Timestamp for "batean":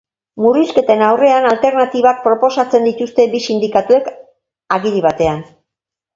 5.07-5.47